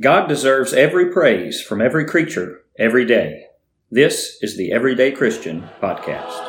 God 0.00 0.28
deserves 0.28 0.72
every 0.72 1.12
praise 1.12 1.60
from 1.60 1.82
every 1.82 2.06
creature 2.06 2.62
every 2.78 3.04
day. 3.04 3.44
This 3.90 4.38
is 4.40 4.56
the 4.56 4.72
Everyday 4.72 5.12
Christian 5.12 5.68
Podcast. 5.82 6.46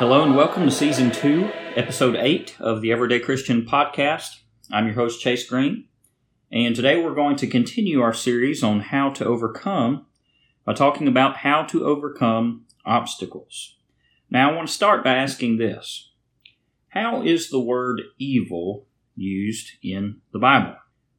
Hello 0.00 0.24
and 0.24 0.34
welcome 0.34 0.64
to 0.64 0.70
Season 0.72 1.12
2, 1.12 1.61
Episode 1.74 2.16
8 2.16 2.56
of 2.60 2.82
the 2.82 2.92
Everyday 2.92 3.18
Christian 3.18 3.64
Podcast. 3.64 4.40
I'm 4.70 4.84
your 4.84 4.94
host, 4.94 5.22
Chase 5.22 5.48
Green, 5.48 5.86
and 6.50 6.76
today 6.76 7.02
we're 7.02 7.14
going 7.14 7.36
to 7.36 7.46
continue 7.46 8.02
our 8.02 8.12
series 8.12 8.62
on 8.62 8.80
how 8.80 9.08
to 9.10 9.24
overcome 9.24 10.04
by 10.66 10.74
talking 10.74 11.08
about 11.08 11.38
how 11.38 11.62
to 11.62 11.86
overcome 11.86 12.66
obstacles. 12.84 13.78
Now, 14.28 14.50
I 14.50 14.54
want 14.54 14.68
to 14.68 14.74
start 14.74 15.02
by 15.02 15.14
asking 15.14 15.56
this 15.56 16.12
How 16.88 17.22
is 17.22 17.48
the 17.48 17.60
word 17.60 18.02
evil 18.18 18.86
used 19.16 19.70
in 19.82 20.20
the 20.32 20.38
Bible? 20.38 20.76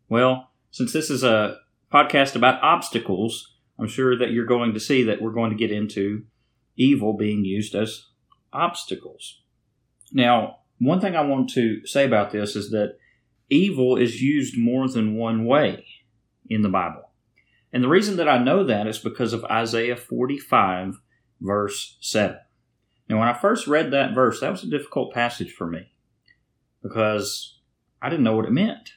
Well, 0.08 0.52
since 0.70 0.94
this 0.94 1.10
is 1.10 1.24
a 1.24 1.58
podcast 1.92 2.36
about 2.36 2.62
obstacles, 2.62 3.56
I'm 3.80 3.88
sure 3.88 4.16
that 4.20 4.30
you're 4.30 4.46
going 4.46 4.76
to 4.76 4.80
see 4.80 5.02
that 5.04 5.20
we're 5.20 5.32
going 5.32 5.50
to 5.50 5.58
get 5.58 5.72
into 5.72 6.26
evil 6.76 7.18
being 7.18 7.44
used 7.44 7.74
as 7.74 8.06
obstacles. 8.54 9.43
Now, 10.14 10.60
one 10.80 11.02
thing 11.02 11.16
I 11.16 11.22
want 11.22 11.50
to 11.52 11.86
say 11.86 12.06
about 12.06 12.32
this 12.32 12.56
is 12.56 12.70
that 12.70 12.98
evil 13.50 13.98
is 13.98 14.22
used 14.22 14.58
more 14.58 14.88
than 14.88 15.16
one 15.16 15.46
way 15.46 15.86
in 16.50 16.62
the 16.62 16.70
Bible. 16.70 17.10
And 17.74 17.84
the 17.84 17.90
reason 17.90 18.18
that 18.18 18.30
I 18.30 18.38
know 18.38 18.64
that 18.64 18.88
is 18.88 19.00
because 19.00 19.34
of 19.34 19.44
Isaiah 19.46 19.98
45, 19.98 21.02
verse 21.42 21.98
7. 22.02 22.38
Now, 23.10 23.20
when 23.20 23.28
I 23.28 23.34
first 23.34 23.68
read 23.68 23.92
that 23.92 24.14
verse, 24.14 24.40
that 24.40 24.52
was 24.52 24.64
a 24.64 24.70
difficult 24.70 25.14
passage 25.14 25.52
for 25.52 25.68
me 25.68 25.92
because 26.82 27.60
I 28.02 28.10
didn't 28.10 28.24
know 28.24 28.36
what 28.36 28.46
it 28.46 28.52
meant. 28.52 28.92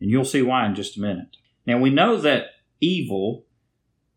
And 0.00 0.10
you'll 0.10 0.24
see 0.24 0.42
why 0.42 0.66
in 0.66 0.74
just 0.74 0.98
a 0.98 1.00
minute. 1.00 1.36
Now, 1.66 1.78
we 1.78 1.90
know 1.90 2.18
that 2.18 2.46
evil 2.80 3.46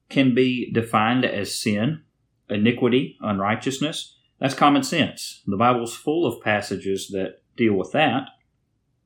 can 0.10 0.36
be 0.36 0.72
defined 0.72 1.26
as 1.26 1.58
sin, 1.58 2.04
iniquity, 2.50 3.18
unrighteousness, 3.22 4.18
that's 4.42 4.56
common 4.56 4.82
sense. 4.82 5.44
The 5.46 5.56
Bible's 5.56 5.96
full 5.96 6.26
of 6.26 6.42
passages 6.42 7.10
that 7.10 7.44
deal 7.56 7.76
with 7.76 7.92
that. 7.92 8.28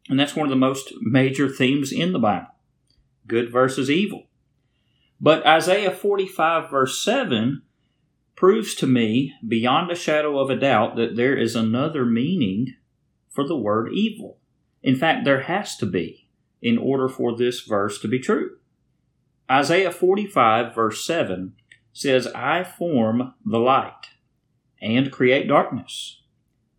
And 0.08 0.18
that's 0.18 0.36
one 0.36 0.46
of 0.46 0.50
the 0.50 0.56
most 0.56 0.94
major 1.02 1.50
themes 1.50 1.92
in 1.92 2.14
the 2.14 2.20
Bible 2.20 2.48
good 3.28 3.52
versus 3.52 3.90
evil. 3.90 4.28
But 5.20 5.46
Isaiah 5.46 5.92
45, 5.92 6.70
verse 6.70 7.04
7, 7.04 7.64
proves 8.36 8.76
to 8.76 8.86
me, 8.86 9.34
beyond 9.46 9.90
a 9.90 9.96
shadow 9.96 10.38
of 10.38 10.52
a 10.52 10.56
doubt, 10.56 10.96
that 10.98 11.16
there 11.16 11.36
is 11.36 11.56
another 11.56 12.06
meaning 12.06 12.76
for 13.32 13.46
the 13.48 13.58
word 13.58 13.92
evil. 13.92 14.38
In 14.84 14.96
fact, 14.96 15.26
there 15.26 15.42
has 15.42 15.76
to 15.78 15.88
be 15.88 16.30
in 16.62 16.78
order 16.78 17.10
for 17.10 17.36
this 17.36 17.62
verse 17.62 18.00
to 18.02 18.08
be 18.08 18.20
true. 18.20 18.58
Isaiah 19.50 19.92
45, 19.92 20.76
verse 20.76 21.04
7 21.04 21.56
says, 21.92 22.28
I 22.28 22.64
form 22.64 23.34
the 23.44 23.60
light 23.60 24.10
and 24.82 25.12
create 25.12 25.48
darkness. 25.48 26.22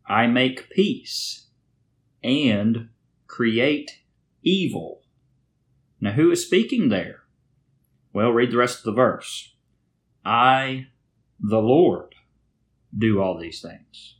I 0.06 0.26
make 0.26 0.70
peace 0.70 1.46
and 2.22 2.88
create 3.26 4.00
evil. 4.42 5.02
Now, 6.00 6.12
who 6.12 6.30
is 6.30 6.44
speaking 6.44 6.88
there? 6.88 7.22
Well, 8.12 8.30
read 8.30 8.50
the 8.50 8.58
rest 8.58 8.78
of 8.78 8.84
the 8.84 8.92
verse. 8.92 9.54
I, 10.24 10.86
the 11.40 11.60
Lord, 11.60 12.14
do 12.96 13.20
all 13.20 13.38
these 13.38 13.60
things. 13.60 14.16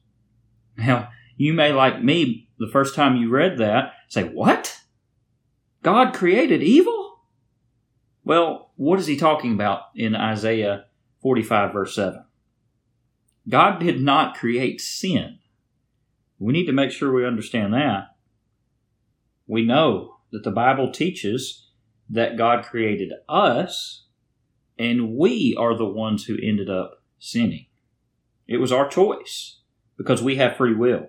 Now, 0.77 1.09
you 1.37 1.53
may, 1.53 1.73
like 1.73 2.03
me, 2.03 2.49
the 2.59 2.69
first 2.69 2.95
time 2.95 3.17
you 3.17 3.31
read 3.31 3.59
that, 3.59 3.93
say, 4.09 4.25
What? 4.25 4.81
God 5.83 6.15
created 6.15 6.63
evil? 6.63 7.21
Well, 8.25 8.73
what 8.77 8.99
is 8.99 9.07
he 9.07 9.17
talking 9.17 9.55
about 9.55 9.83
in 9.95 10.17
Isaiah 10.17 10.87
45, 11.23 11.73
verse 11.73 11.95
7? 11.95 12.25
God 13.49 13.79
did 13.79 14.01
not 14.01 14.37
create 14.37 14.81
sin. 14.81 15.39
We 16.39 16.53
need 16.53 16.67
to 16.67 16.73
make 16.73 16.91
sure 16.91 17.13
we 17.13 17.27
understand 17.27 17.73
that. 17.75 18.17
We 19.47 19.65
know 19.65 20.17
that 20.33 20.43
the 20.43 20.51
Bible 20.51 20.91
teaches 20.91 21.69
that 22.11 22.37
God 22.37 22.65
created 22.65 23.13
us, 23.29 24.05
and 24.79 25.17
we 25.17 25.57
are 25.59 25.77
the 25.77 25.87
ones 25.87 26.25
who 26.25 26.37
ended 26.43 26.69
up 26.69 27.03
sinning. 27.19 27.67
It 28.47 28.59
was 28.59 28.73
our 28.73 28.89
choice 28.89 29.61
because 29.97 30.23
we 30.23 30.37
have 30.37 30.57
free 30.57 30.75
will. 30.75 31.09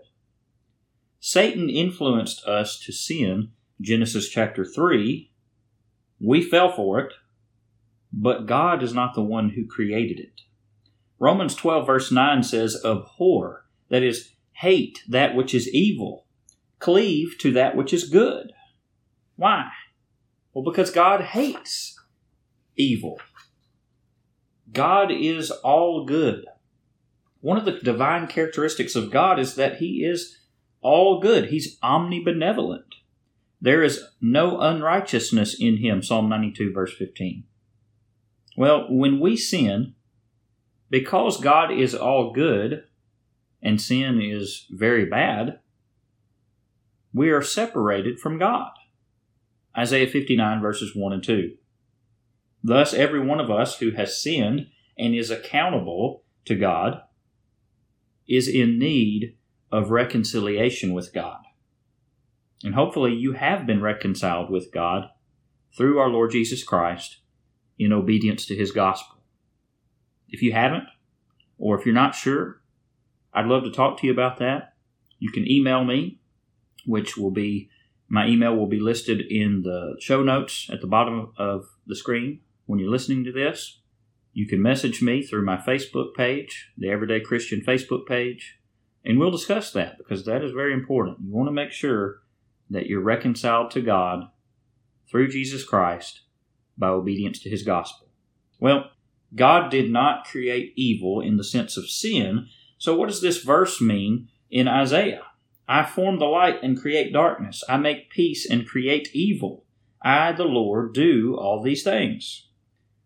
Satan 1.19 1.69
influenced 1.69 2.46
us 2.46 2.80
to 2.80 2.92
sin, 2.92 3.52
Genesis 3.81 4.30
chapter 4.30 4.64
3. 4.64 5.31
We 6.19 6.42
fell 6.42 6.72
for 6.72 7.00
it, 7.00 7.14
but 8.14 8.46
God 8.46 8.81
is 8.81 8.94
not 8.94 9.14
the 9.14 9.24
one 9.24 9.50
who 9.50 9.68
created 9.68 10.19
it. 10.19 10.42
Romans 11.19 11.55
12, 11.55 11.85
verse 11.85 12.11
9 12.11 12.44
says, 12.44 12.81
Abhor, 12.85 13.66
that 13.89 14.03
is, 14.03 14.33
hate 14.53 15.03
that 15.07 15.35
which 15.35 15.53
is 15.53 15.67
evil, 15.73 16.25
cleave 16.79 17.38
to 17.39 17.51
that 17.53 17.75
which 17.75 17.94
is 17.94 18.09
good. 18.09 18.51
Why? 19.35 19.69
Well, 20.53 20.63
because 20.63 20.91
God 20.91 21.22
hates 21.22 22.00
evil. 22.75 23.19
God 24.72 25.11
is 25.11 25.51
all 25.51 26.06
good. 26.06 26.45
One 27.41 27.57
of 27.57 27.66
the 27.66 27.79
divine 27.79 28.27
characteristics 28.27 28.95
of 28.95 29.11
God 29.11 29.39
is 29.39 29.56
that 29.56 29.77
He 29.77 30.03
is 30.03 30.39
all 30.81 31.19
good. 31.19 31.50
He's 31.50 31.79
omnibenevolent. 31.79 32.95
There 33.61 33.83
is 33.83 34.03
no 34.22 34.59
unrighteousness 34.59 35.56
in 35.59 35.77
Him, 35.77 36.03
Psalm 36.03 36.29
92, 36.29 36.73
verse 36.73 36.94
15. 36.97 37.44
Well, 38.56 38.88
when 38.89 39.19
we 39.19 39.38
sin, 39.38 39.94
because 40.90 41.42
God 41.42 41.72
is 41.72 41.94
all 41.94 42.31
good 42.31 42.84
and 43.62 43.81
sin 43.81 44.22
is 44.22 44.66
very 44.70 45.06
bad, 45.06 45.59
we 47.14 47.30
are 47.30 47.42
separated 47.42 48.20
from 48.20 48.38
God. 48.38 48.72
Isaiah 49.78 50.08
59, 50.08 50.62
verses 50.62 50.96
1 50.96 51.14
and 51.14 51.24
2. 51.24 51.53
Thus, 52.64 52.94
every 52.94 53.20
one 53.20 53.40
of 53.40 53.52
us 53.52 53.78
who 53.78 53.92
has 53.92 54.22
sinned 54.22 54.68
and 54.98 55.14
is 55.14 55.30
accountable 55.30 56.24
to 56.46 56.56
God 56.56 57.02
is 58.28 58.48
in 58.48 58.80
need 58.80 59.36
of 59.72 59.92
reconciliation 59.92 60.94
with 60.94 61.14
God. 61.14 61.40
And 62.64 62.74
hopefully, 62.74 63.14
you 63.14 63.34
have 63.34 63.68
been 63.68 63.81
reconciled 63.81 64.50
with 64.50 64.72
God 64.74 65.09
through 65.75 66.00
our 66.00 66.09
Lord 66.09 66.31
Jesus 66.31 66.64
Christ 66.64 67.19
in 67.78 67.94
obedience 67.94 68.46
to 68.48 68.56
his 68.56 68.72
gospel. 68.72 69.16
If 70.29 70.41
you 70.41 70.53
haven't, 70.53 70.85
or 71.57 71.79
if 71.79 71.85
you're 71.85 71.95
not 71.95 72.15
sure, 72.15 72.61
I'd 73.33 73.45
love 73.45 73.63
to 73.63 73.71
talk 73.71 73.99
to 73.99 74.07
you 74.07 74.13
about 74.13 74.38
that. 74.39 74.73
You 75.19 75.31
can 75.31 75.49
email 75.49 75.83
me, 75.83 76.19
which 76.85 77.17
will 77.17 77.31
be 77.31 77.69
my 78.09 78.27
email 78.27 78.55
will 78.55 78.67
be 78.67 78.79
listed 78.79 79.21
in 79.21 79.63
the 79.63 79.97
show 79.99 80.23
notes 80.23 80.69
at 80.71 80.79
the 80.79 80.88
bottom 80.88 81.33
of 81.38 81.65
the 81.85 81.95
screen 81.95 82.39
when 82.65 82.79
you're 82.79 82.89
listening 82.89 83.25
to 83.25 83.31
this. 83.31 83.81
You 84.31 84.47
can 84.47 84.61
message 84.61 85.01
me 85.01 85.23
through 85.23 85.43
my 85.43 85.57
Facebook 85.57 86.13
page, 86.15 86.71
the 86.77 86.89
Everyday 86.89 87.19
Christian 87.19 87.61
Facebook 87.61 88.05
page, 88.05 88.59
and 89.03 89.19
we'll 89.19 89.31
discuss 89.31 89.71
that 89.71 89.97
because 89.97 90.25
that 90.25 90.44
is 90.44 90.51
very 90.51 90.73
important. 90.73 91.18
You 91.21 91.33
want 91.33 91.47
to 91.47 91.53
make 91.53 91.71
sure 91.71 92.19
that 92.69 92.88
you're 92.88 93.01
reconciled 93.01 93.71
to 93.71 93.81
God 93.81 94.30
through 95.09 95.30
Jesus 95.30 95.63
Christ 95.63 96.21
by 96.77 96.89
obedience 96.89 97.39
to 97.39 97.50
his 97.50 97.63
gospel. 97.63 98.07
Well, 98.59 98.91
God 99.35 99.69
did 99.69 99.91
not 99.91 100.25
create 100.25 100.74
evil 100.75 101.21
in 101.21 101.38
the 101.38 101.44
sense 101.44 101.77
of 101.77 101.89
sin. 101.89 102.47
So, 102.77 102.95
what 102.95 103.09
does 103.09 103.21
this 103.21 103.44
verse 103.44 103.81
mean 103.81 104.29
in 104.50 104.68
Isaiah? 104.68 105.24
I 105.68 105.83
form 105.83 106.19
the 106.19 106.25
light 106.25 106.63
and 106.63 106.79
create 106.79 107.12
darkness. 107.12 107.63
I 107.68 107.77
make 107.77 108.09
peace 108.09 108.50
and 108.50 108.68
create 108.68 109.09
evil. 109.13 109.65
I, 110.01 110.31
the 110.31 110.45
Lord, 110.45 110.94
do 110.94 111.35
all 111.35 111.62
these 111.62 111.83
things. 111.83 112.47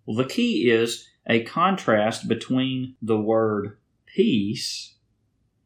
Well, 0.05 0.17
the 0.17 0.25
key 0.25 0.69
is 0.69 1.07
a 1.27 1.43
contrast 1.43 2.27
between 2.27 2.95
the 3.01 3.19
word 3.19 3.77
peace, 4.05 4.95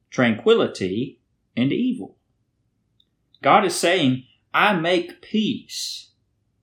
tranquility, 0.10 1.20
and 1.58 1.74
evil. 1.74 2.18
God 3.42 3.66
is 3.66 3.76
saying, 3.76 4.24
I 4.54 4.74
make 4.74 5.22
peace 5.22 6.12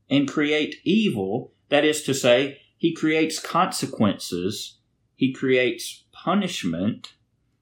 and 0.09 0.29
create 0.29 0.77
evil. 0.85 1.53
That 1.69 1.85
is 1.85 2.03
to 2.05 2.15
say, 2.15 2.62
he 2.83 2.93
creates 2.93 3.39
consequences, 3.39 4.81
he 5.15 5.33
creates 5.33 6.03
punishment. 6.11 7.13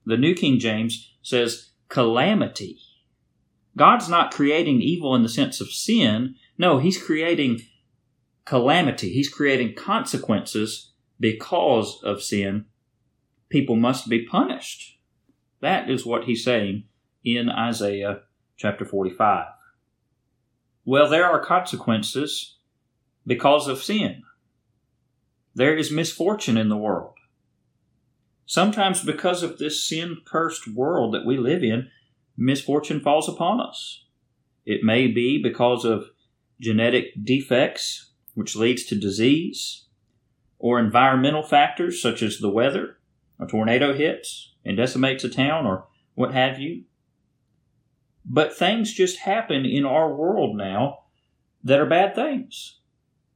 The 0.06 0.16
New 0.16 0.34
King 0.34 0.58
James 0.58 1.12
says 1.20 1.72
calamity. 1.90 2.78
God's 3.76 4.08
not 4.08 4.32
creating 4.32 4.80
evil 4.80 5.14
in 5.14 5.22
the 5.22 5.28
sense 5.28 5.60
of 5.60 5.68
sin. 5.68 6.36
No, 6.56 6.78
He's 6.78 6.96
creating 6.96 7.60
calamity. 8.46 9.12
He's 9.12 9.28
creating 9.28 9.74
consequences 9.74 10.92
because 11.18 12.02
of 12.02 12.22
sin. 12.22 12.64
People 13.50 13.76
must 13.76 14.08
be 14.08 14.24
punished. 14.24 15.00
That 15.60 15.90
is 15.90 16.06
what 16.06 16.24
He's 16.24 16.42
saying 16.42 16.84
in 17.22 17.50
Isaiah 17.50 18.22
chapter 18.56 18.86
45. 18.86 19.48
Well, 20.86 21.10
there 21.10 21.26
are 21.26 21.44
consequences 21.44 22.56
because 23.26 23.68
of 23.68 23.82
sin. 23.82 24.22
There 25.54 25.76
is 25.76 25.90
misfortune 25.90 26.56
in 26.56 26.68
the 26.68 26.76
world. 26.76 27.14
Sometimes, 28.46 29.04
because 29.04 29.42
of 29.42 29.58
this 29.58 29.86
sin 29.86 30.18
cursed 30.24 30.66
world 30.68 31.14
that 31.14 31.26
we 31.26 31.36
live 31.36 31.62
in, 31.62 31.88
misfortune 32.36 33.00
falls 33.00 33.28
upon 33.28 33.60
us. 33.60 34.04
It 34.64 34.82
may 34.82 35.06
be 35.06 35.40
because 35.42 35.84
of 35.84 36.10
genetic 36.60 37.24
defects, 37.24 38.10
which 38.34 38.56
leads 38.56 38.84
to 38.84 38.98
disease, 38.98 39.86
or 40.58 40.78
environmental 40.78 41.42
factors 41.42 42.02
such 42.02 42.22
as 42.22 42.38
the 42.38 42.50
weather, 42.50 42.98
a 43.40 43.46
tornado 43.46 43.94
hits 43.94 44.54
and 44.64 44.76
decimates 44.76 45.24
a 45.24 45.28
town, 45.28 45.66
or 45.66 45.86
what 46.14 46.34
have 46.34 46.58
you. 46.58 46.84
But 48.24 48.54
things 48.54 48.92
just 48.92 49.20
happen 49.20 49.64
in 49.64 49.84
our 49.84 50.14
world 50.14 50.56
now 50.56 51.04
that 51.64 51.80
are 51.80 51.86
bad 51.86 52.14
things. 52.14 52.78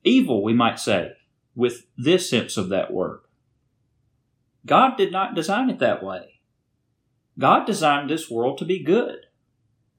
Evil, 0.05 0.43
we 0.43 0.53
might 0.53 0.79
say, 0.79 1.13
with 1.55 1.87
this 1.97 2.29
sense 2.29 2.57
of 2.57 2.69
that 2.69 2.93
word. 2.93 3.21
God 4.67 4.97
did 4.97 5.13
not 5.13 5.35
design 5.35 5.71
it 5.71 5.79
that 5.79 6.03
way. 6.03 6.41
God 7.39 7.67
designed 7.67 8.09
this 8.09 8.31
world 8.31 8.59
to 8.59 8.65
be 8.65 8.83
good. 8.83 9.27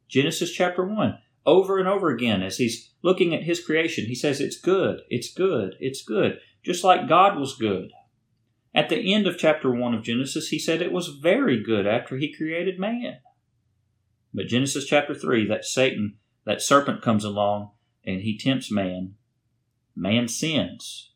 Genesis 0.07 0.51
chapter 0.51 0.85
1, 0.85 1.17
over 1.45 1.77
and 1.77 1.87
over 1.87 2.09
again, 2.09 2.41
as 2.41 2.57
he's 2.57 2.91
looking 3.01 3.33
at 3.33 3.43
his 3.43 3.63
creation, 3.63 4.05
he 4.05 4.15
says, 4.15 4.39
It's 4.39 4.59
good, 4.59 5.01
it's 5.09 5.33
good, 5.33 5.75
it's 5.79 6.03
good, 6.03 6.39
just 6.63 6.83
like 6.83 7.07
God 7.07 7.37
was 7.37 7.55
good. 7.55 7.91
At 8.73 8.89
the 8.89 9.13
end 9.13 9.25
of 9.25 9.37
chapter 9.37 9.71
1 9.71 9.93
of 9.93 10.03
Genesis, 10.03 10.49
he 10.49 10.59
said 10.59 10.81
it 10.81 10.91
was 10.91 11.07
very 11.07 11.63
good 11.63 11.87
after 11.87 12.17
he 12.17 12.33
created 12.33 12.79
man. 12.79 13.19
But 14.33 14.47
Genesis 14.47 14.85
chapter 14.85 15.13
3, 15.13 15.47
that 15.47 15.63
Satan, 15.63 16.17
that 16.45 16.61
serpent 16.61 17.01
comes 17.01 17.23
along 17.23 17.71
and 18.05 18.21
he 18.21 18.37
tempts 18.37 18.71
man. 18.71 19.15
Man 19.95 20.27
sins, 20.27 21.11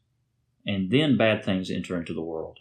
and 0.69 0.91
then 0.91 1.17
bad 1.17 1.43
things 1.43 1.71
enter 1.71 1.97
into 1.97 2.13
the 2.13 2.21
world. 2.21 2.59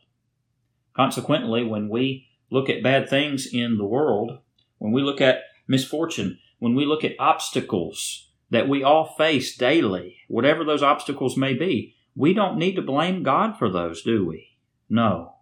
Consequently, 0.96 1.62
when 1.62 1.90
we 1.90 2.26
look 2.50 2.70
at 2.70 2.82
bad 2.82 3.06
things 3.06 3.46
in 3.52 3.76
the 3.76 3.84
world, 3.84 4.38
when 4.78 4.92
we 4.92 5.02
look 5.02 5.20
at 5.20 5.42
misfortune, 5.66 6.38
when 6.58 6.74
we 6.74 6.86
look 6.86 7.04
at 7.04 7.12
obstacles 7.18 8.30
that 8.50 8.66
we 8.66 8.82
all 8.82 9.14
face 9.18 9.54
daily, 9.54 10.16
whatever 10.26 10.64
those 10.64 10.82
obstacles 10.82 11.36
may 11.36 11.52
be, 11.52 11.96
we 12.16 12.32
don't 12.32 12.56
need 12.56 12.76
to 12.76 12.82
blame 12.82 13.22
God 13.22 13.58
for 13.58 13.68
those, 13.68 14.02
do 14.02 14.24
we? 14.26 14.56
No. 14.88 15.34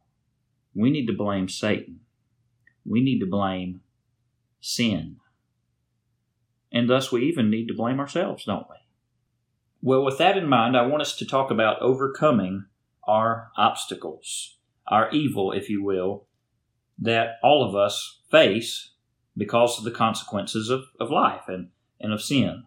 We 0.74 0.90
need 0.90 1.06
to 1.06 1.12
blame 1.12 1.48
Satan. 1.48 2.00
We 2.84 3.00
need 3.00 3.20
to 3.20 3.26
blame 3.26 3.80
sin. 4.60 5.18
And 6.72 6.90
thus 6.90 7.12
we 7.12 7.26
even 7.26 7.48
need 7.48 7.68
to 7.68 7.74
blame 7.74 8.00
ourselves, 8.00 8.44
don't 8.44 8.66
we? 8.68 8.76
Well, 9.86 10.04
with 10.04 10.18
that 10.18 10.36
in 10.36 10.48
mind, 10.48 10.76
I 10.76 10.84
want 10.84 11.02
us 11.02 11.14
to 11.14 11.24
talk 11.24 11.48
about 11.48 11.80
overcoming 11.80 12.64
our 13.04 13.52
obstacles, 13.56 14.58
our 14.88 15.08
evil, 15.12 15.52
if 15.52 15.70
you 15.70 15.80
will, 15.80 16.26
that 16.98 17.36
all 17.40 17.62
of 17.62 17.76
us 17.76 18.18
face 18.28 18.94
because 19.36 19.78
of 19.78 19.84
the 19.84 19.92
consequences 19.92 20.70
of, 20.70 20.86
of 20.98 21.12
life 21.12 21.42
and, 21.46 21.68
and 22.00 22.12
of 22.12 22.20
sin. 22.20 22.64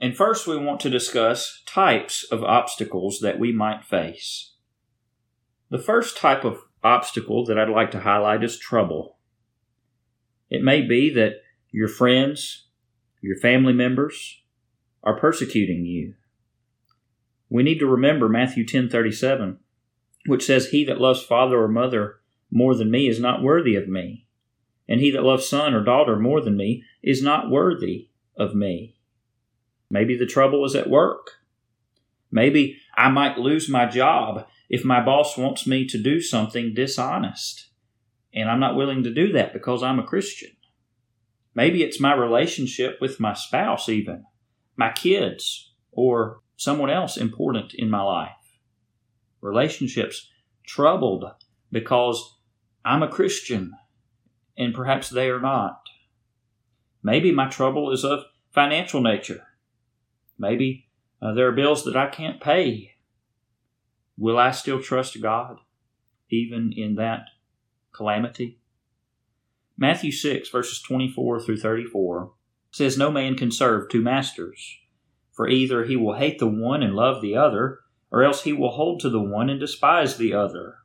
And 0.00 0.16
first, 0.16 0.48
we 0.48 0.56
want 0.56 0.80
to 0.80 0.90
discuss 0.90 1.62
types 1.64 2.24
of 2.24 2.42
obstacles 2.42 3.20
that 3.20 3.38
we 3.38 3.52
might 3.52 3.84
face. 3.84 4.54
The 5.70 5.78
first 5.78 6.16
type 6.16 6.42
of 6.42 6.58
obstacle 6.82 7.44
that 7.44 7.56
I'd 7.56 7.68
like 7.68 7.92
to 7.92 8.00
highlight 8.00 8.42
is 8.42 8.58
trouble. 8.58 9.18
It 10.50 10.64
may 10.64 10.80
be 10.82 11.08
that 11.14 11.34
your 11.70 11.86
friends, 11.86 12.66
your 13.20 13.36
family 13.36 13.72
members 13.72 14.42
are 15.04 15.16
persecuting 15.16 15.84
you. 15.84 16.14
We 17.52 17.62
need 17.62 17.78
to 17.80 17.86
remember 17.86 18.30
Matthew 18.30 18.64
10:37, 18.64 19.58
which 20.26 20.44
says 20.44 20.68
he 20.68 20.84
that 20.84 21.00
loves 21.00 21.22
father 21.22 21.62
or 21.62 21.68
mother 21.68 22.20
more 22.50 22.74
than 22.74 22.90
me 22.90 23.08
is 23.08 23.20
not 23.20 23.42
worthy 23.42 23.74
of 23.74 23.88
me, 23.88 24.26
and 24.88 25.00
he 25.00 25.10
that 25.10 25.22
loves 25.22 25.46
son 25.46 25.74
or 25.74 25.84
daughter 25.84 26.18
more 26.18 26.40
than 26.40 26.56
me 26.56 26.82
is 27.02 27.22
not 27.22 27.50
worthy 27.50 28.08
of 28.36 28.54
me. 28.54 28.96
Maybe 29.90 30.16
the 30.16 30.24
trouble 30.24 30.64
is 30.64 30.74
at 30.74 30.88
work. 30.88 31.42
Maybe 32.30 32.78
I 32.96 33.10
might 33.10 33.36
lose 33.36 33.68
my 33.68 33.84
job 33.84 34.46
if 34.70 34.84
my 34.84 35.04
boss 35.04 35.36
wants 35.36 35.66
me 35.66 35.86
to 35.88 36.02
do 36.02 36.22
something 36.22 36.72
dishonest 36.72 37.68
and 38.32 38.48
I'm 38.48 38.60
not 38.60 38.76
willing 38.76 39.02
to 39.02 39.12
do 39.12 39.32
that 39.32 39.52
because 39.52 39.82
I'm 39.82 39.98
a 39.98 40.06
Christian. 40.06 40.50
Maybe 41.54 41.82
it's 41.82 42.00
my 42.00 42.14
relationship 42.14 42.98
with 43.00 43.20
my 43.20 43.34
spouse, 43.34 43.90
even 43.90 44.24
my 44.74 44.90
kids, 44.90 45.74
or 45.90 46.41
someone 46.56 46.90
else 46.90 47.16
important 47.16 47.74
in 47.74 47.90
my 47.90 48.02
life. 48.02 48.30
Relationships 49.40 50.30
troubled 50.66 51.24
because 51.70 52.36
I'm 52.84 53.02
a 53.02 53.08
Christian 53.08 53.72
and 54.56 54.74
perhaps 54.74 55.08
they 55.08 55.30
are 55.30 55.40
not. 55.40 55.82
Maybe 57.02 57.32
my 57.32 57.48
trouble 57.48 57.90
is 57.90 58.04
of 58.04 58.24
financial 58.50 59.00
nature. 59.00 59.46
Maybe 60.38 60.88
uh, 61.20 61.32
there 61.32 61.48
are 61.48 61.52
bills 61.52 61.84
that 61.84 61.96
I 61.96 62.06
can't 62.08 62.40
pay. 62.40 62.92
Will 64.16 64.38
I 64.38 64.50
still 64.50 64.80
trust 64.80 65.20
God 65.20 65.58
even 66.32 66.72
in 66.74 66.94
that 66.96 67.26
calamity. 67.92 68.58
Matthew 69.76 70.10
6, 70.10 70.48
verses 70.48 70.80
24 70.82 71.40
through 71.40 71.58
34 71.58 72.32
says, 72.70 72.96
No 72.96 73.10
man 73.10 73.36
can 73.36 73.50
serve 73.50 73.88
two 73.88 74.00
masters, 74.00 74.78
for 75.32 75.48
either 75.48 75.84
he 75.84 75.96
will 75.96 76.14
hate 76.14 76.38
the 76.38 76.46
one 76.46 76.82
and 76.82 76.94
love 76.94 77.20
the 77.22 77.36
other, 77.36 77.80
or 78.10 78.22
else 78.22 78.42
he 78.42 78.52
will 78.52 78.72
hold 78.72 79.00
to 79.00 79.08
the 79.08 79.20
one 79.20 79.48
and 79.48 79.58
despise 79.58 80.16
the 80.16 80.34
other. 80.34 80.76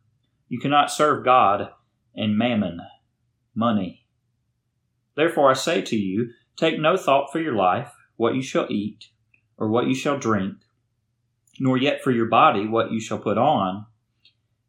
You 0.47 0.59
cannot 0.59 0.91
serve 0.91 1.25
God 1.25 1.69
and 2.15 2.38
mammon, 2.38 2.79
money. 3.53 4.05
Therefore 5.15 5.51
I 5.51 5.53
say 5.53 5.81
to 5.81 5.95
you, 5.97 6.31
take 6.55 6.79
no 6.79 6.95
thought 6.95 7.31
for 7.31 7.39
your 7.39 7.55
life, 7.55 7.91
what 8.15 8.36
you 8.36 8.41
shall 8.41 8.67
eat, 8.69 9.10
or 9.57 9.69
what 9.69 9.88
you 9.88 9.93
shall 9.93 10.17
drink, 10.17 10.55
nor 11.60 11.77
yet 11.77 12.01
for 12.01 12.12
your 12.12 12.27
body 12.27 12.67
what 12.67 12.91
you 12.91 13.00
shall 13.00 13.19
put 13.19 13.38
on. 13.38 13.86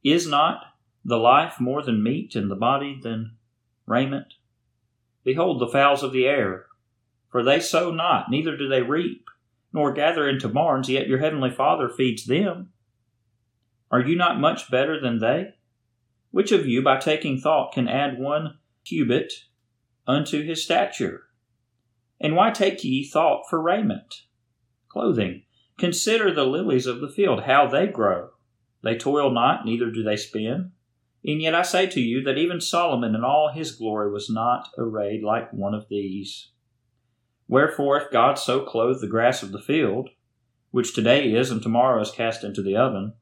Is 0.03 0.27
not 0.27 0.63
the 1.05 1.19
life 1.19 1.61
more 1.61 1.83
than 1.83 2.03
meat, 2.03 2.35
and 2.35 2.51
the 2.51 2.57
body 2.57 2.99
than 3.03 3.37
raiment? 3.87 4.35
Behold 5.25 5.61
the 5.61 5.69
fowls 5.69 6.03
of 6.03 6.13
the 6.13 6.27
air, 6.27 6.67
for 7.31 7.43
they 7.43 7.61
sow 7.61 7.93
not, 7.93 8.31
neither 8.31 8.57
do 8.57 8.69
they 8.69 8.83
reap, 8.83 9.29
nor 9.73 9.93
gather 9.93 10.29
into 10.29 10.49
barns, 10.49 10.89
yet 10.89 11.07
your 11.07 11.19
heavenly 11.19 11.51
Father 11.51 11.89
feeds 11.89 12.25
them. 12.27 12.71
Are 13.91 14.01
you 14.01 14.17
not 14.17 14.41
much 14.41 14.71
better 14.71 15.01
than 15.01 15.19
they? 15.19 15.55
Which 16.31 16.53
of 16.53 16.67
you, 16.67 16.83
by 16.83 16.99
taking 16.99 17.39
thought, 17.39 17.73
can 17.73 17.89
add 17.89 18.19
one 18.19 18.59
cubit 18.85 19.33
unto 20.07 20.45
his 20.45 20.63
stature? 20.63 21.25
And 22.21 22.35
why 22.35 22.51
take 22.51 22.83
ye 22.85 23.05
thought 23.05 23.45
for 23.49 23.61
raiment? 23.61 24.23
Clothing. 24.89 25.43
Consider 25.79 26.33
the 26.33 26.45
lilies 26.45 26.87
of 26.87 27.01
the 27.01 27.09
field, 27.09 27.45
how 27.45 27.67
they 27.67 27.87
grow. 27.87 28.31
They 28.83 28.97
toil 28.97 29.31
not, 29.31 29.65
neither 29.65 29.91
do 29.91 30.03
they 30.03 30.17
spin. 30.17 30.73
And 31.25 31.43
yet 31.43 31.55
I 31.55 31.63
say 31.63 31.87
to 31.87 32.01
you 32.01 32.23
that 32.25 32.39
even 32.39 32.61
Solomon 32.61 33.15
in 33.15 33.25
all 33.25 33.53
his 33.53 33.73
glory 33.73 34.11
was 34.11 34.31
not 34.31 34.69
arrayed 34.77 35.23
like 35.23 35.53
one 35.53 35.75
of 35.75 35.89
these. 35.89 36.51
Wherefore, 37.49 37.97
if 37.97 38.11
God 38.11 38.39
so 38.39 38.61
clothe 38.61 39.01
the 39.01 39.07
grass 39.07 39.43
of 39.43 39.53
the 39.53 39.61
field, 39.61 40.11
which 40.71 40.95
today 40.95 41.33
is 41.33 41.51
and 41.51 41.63
tomorrow 41.63 42.01
is 42.03 42.11
cast 42.11 42.45
into 42.45 42.63
the 42.63 42.77
oven, 42.77 43.15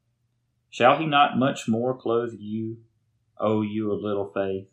shall 0.69 0.97
he 0.97 1.05
not 1.05 1.39
much 1.39 1.67
more 1.67 1.97
clothe 1.97 2.33
you, 2.37 2.79
O 3.39 3.61
you 3.61 3.91
of 3.93 4.01
little 4.01 4.29
faith? 4.33 4.67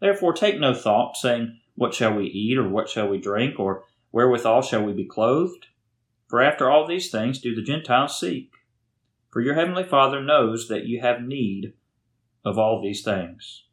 Therefore 0.00 0.32
take 0.32 0.58
no 0.58 0.74
thought, 0.74 1.16
saying, 1.16 1.60
What 1.76 1.94
shall 1.94 2.14
we 2.14 2.26
eat, 2.26 2.58
or 2.58 2.68
what 2.68 2.88
shall 2.88 3.08
we 3.08 3.18
drink, 3.18 3.60
or 3.60 3.84
wherewithal 4.10 4.62
shall 4.62 4.82
we 4.82 4.92
be 4.92 5.06
clothed? 5.06 5.66
For 6.28 6.42
after 6.42 6.68
all 6.68 6.84
these 6.84 7.12
things 7.12 7.38
do 7.38 7.54
the 7.54 7.62
Gentiles 7.62 8.18
seek. 8.18 8.50
For 9.30 9.40
your 9.40 9.54
heavenly 9.54 9.84
Father 9.84 10.20
knows 10.20 10.66
that 10.66 10.86
you 10.86 11.00
have 11.00 11.22
need 11.22 11.74
of 12.44 12.58
all 12.58 12.82
these 12.82 13.04
things. 13.04 13.64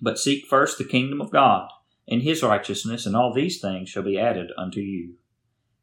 But 0.00 0.18
seek 0.18 0.46
first 0.46 0.76
the 0.76 0.84
kingdom 0.84 1.22
of 1.22 1.30
God 1.30 1.70
and 2.08 2.22
his 2.22 2.42
righteousness, 2.42 3.06
and 3.06 3.16
all 3.16 3.32
these 3.32 3.60
things 3.60 3.88
shall 3.88 4.02
be 4.02 4.18
added 4.18 4.50
unto 4.56 4.80
you. 4.80 5.14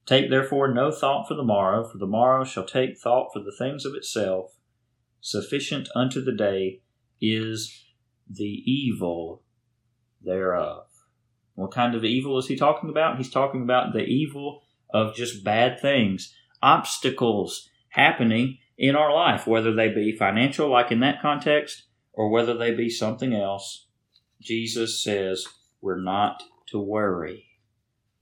Take 0.06 0.30
therefore 0.30 0.74
no 0.74 0.92
thought 0.92 1.28
for 1.28 1.34
the 1.34 1.44
morrow, 1.44 1.84
for 1.84 1.98
the 1.98 2.08
morrow 2.08 2.44
shall 2.44 2.66
take 2.66 2.98
thought 2.98 3.30
for 3.34 3.40
the 3.40 3.56
things 3.58 3.86
of 3.86 3.94
itself. 3.94 4.58
Sufficient 5.20 5.90
unto 5.96 6.24
the 6.24 6.32
day 6.32 6.82
is 7.20 7.86
the 8.30 8.64
evil 8.66 9.44
thereof. 10.22 10.86
What 11.56 11.72
kind 11.72 11.96
of 11.96 12.06
evil 12.06 12.38
is 12.38 12.48
he 12.48 12.56
talking 12.56 12.90
about? 12.90 13.18
He's 13.18 13.32
talking 13.32 13.64
about 13.64 13.94
the 13.94 14.04
evil 14.04 14.62
of 14.94 15.16
just 15.16 15.44
bad 15.44 15.80
things, 15.80 16.34
obstacles 16.62 17.70
happening 17.90 18.60
in 18.78 18.96
our 18.96 19.14
life, 19.14 19.48
whether 19.48 19.74
they 19.74 19.90
be 19.90 20.16
financial, 20.16 20.70
like 20.70 20.92
in 20.92 21.00
that 21.00 21.22
context, 21.22 21.84
or 22.14 22.30
whether 22.30 22.56
they 22.56 22.74
be 22.74 22.90
something 22.90 23.34
else. 23.34 23.88
Jesus 24.42 25.04
says 25.04 25.46
we're 25.88 25.98
not 25.98 26.44
to 26.66 26.78
worry. 26.78 27.46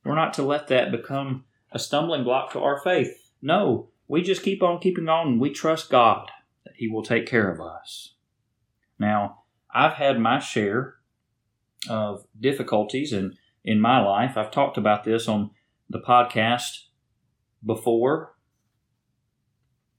We're 0.03 0.13
not 0.13 0.35
to 0.35 0.43
let 0.43 0.67
that 0.67 0.91
become 0.91 1.45
a 1.71 1.79
stumbling 1.79 2.23
block 2.23 2.51
to 2.51 2.59
our 2.59 2.79
faith. 2.79 3.31
No, 3.41 3.89
we 4.07 4.21
just 4.21 4.43
keep 4.43 4.61
on 4.61 4.79
keeping 4.79 5.09
on 5.09 5.39
we 5.39 5.49
trust 5.49 5.89
God 5.89 6.29
that 6.63 6.75
He 6.77 6.87
will 6.87 7.01
take 7.01 7.25
care 7.25 7.51
of 7.51 7.59
us. 7.59 8.13
Now, 8.99 9.45
I've 9.73 9.93
had 9.93 10.19
my 10.19 10.37
share 10.37 10.97
of 11.89 12.27
difficulties 12.39 13.11
in, 13.11 13.33
in 13.63 13.81
my 13.81 13.99
life. 13.99 14.37
I've 14.37 14.51
talked 14.51 14.77
about 14.77 15.03
this 15.03 15.27
on 15.27 15.49
the 15.89 15.99
podcast 15.99 16.83
before. 17.65 18.35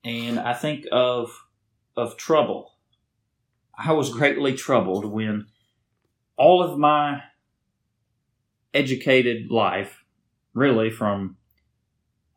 And 0.04 0.38
I 0.38 0.54
think 0.54 0.84
of 0.92 1.32
of 1.96 2.16
trouble. 2.16 2.74
I 3.76 3.90
was 3.90 4.14
greatly 4.14 4.54
troubled 4.54 5.04
when 5.04 5.46
all 6.36 6.62
of 6.62 6.78
my 6.78 7.22
educated 8.76 9.50
life, 9.50 10.04
really 10.54 10.90
from 10.90 11.36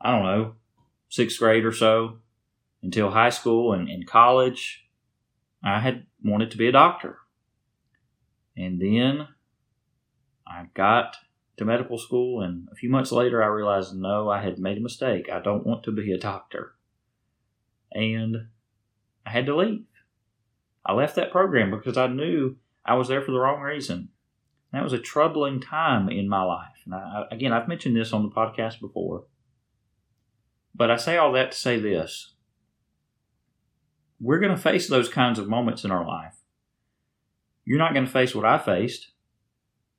I 0.01 0.11
don't 0.11 0.23
know, 0.23 0.53
sixth 1.09 1.37
grade 1.39 1.65
or 1.65 1.73
so 1.73 2.19
until 2.81 3.11
high 3.11 3.29
school 3.29 3.73
and 3.73 3.89
in 3.89 4.03
college, 4.03 4.87
I 5.63 5.79
had 5.79 6.05
wanted 6.23 6.51
to 6.51 6.57
be 6.57 6.67
a 6.67 6.71
doctor. 6.71 7.17
And 8.55 8.81
then 8.81 9.27
I 10.47 10.67
got 10.73 11.17
to 11.57 11.65
medical 11.65 11.97
school, 11.97 12.41
and 12.41 12.67
a 12.71 12.75
few 12.75 12.89
months 12.89 13.11
later, 13.11 13.43
I 13.43 13.47
realized 13.47 13.93
no, 13.93 14.29
I 14.29 14.41
had 14.41 14.59
made 14.59 14.77
a 14.77 14.81
mistake. 14.81 15.29
I 15.29 15.39
don't 15.39 15.65
want 15.65 15.83
to 15.83 15.91
be 15.91 16.11
a 16.13 16.17
doctor. 16.17 16.75
And 17.91 18.47
I 19.25 19.31
had 19.31 19.45
to 19.47 19.55
leave. 19.55 19.85
I 20.85 20.93
left 20.93 21.15
that 21.17 21.31
program 21.31 21.71
because 21.71 21.97
I 21.97 22.07
knew 22.07 22.55
I 22.85 22.95
was 22.95 23.09
there 23.09 23.21
for 23.21 23.31
the 23.31 23.39
wrong 23.39 23.61
reason. 23.61 24.09
That 24.71 24.83
was 24.83 24.93
a 24.93 24.99
troubling 24.99 25.59
time 25.59 26.09
in 26.09 26.29
my 26.29 26.43
life. 26.43 26.83
And 26.85 26.93
I, 26.93 27.25
again, 27.31 27.53
I've 27.53 27.67
mentioned 27.67 27.95
this 27.95 28.13
on 28.13 28.23
the 28.23 28.29
podcast 28.29 28.79
before. 28.79 29.23
But 30.75 30.91
I 30.91 30.97
say 30.97 31.17
all 31.17 31.31
that 31.33 31.51
to 31.51 31.57
say 31.57 31.79
this 31.79 32.33
we're 34.21 34.39
going 34.39 34.55
to 34.55 34.61
face 34.61 34.87
those 34.87 35.09
kinds 35.09 35.39
of 35.39 35.47
moments 35.47 35.85
in 35.85 35.91
our 35.91 36.05
life. 36.05 36.35
You're 37.65 37.77
not 37.79 37.93
going 37.93 38.05
to 38.05 38.11
face 38.11 38.35
what 38.35 38.45
I 38.45 38.57
faced. 38.57 39.11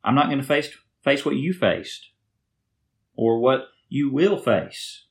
I'm 0.05 0.15
not 0.15 0.27
going 0.27 0.41
to 0.41 0.47
face 0.47 0.71
face 1.03 1.25
what 1.25 1.37
you 1.37 1.53
faced 1.53 2.11
or 3.17 3.39
what 3.41 3.69
you 3.89 4.13
will 4.13 4.37
face. 4.37 5.07